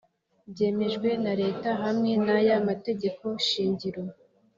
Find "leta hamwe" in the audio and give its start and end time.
1.41-2.11